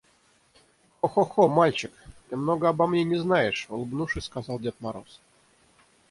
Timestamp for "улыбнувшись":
3.69-4.25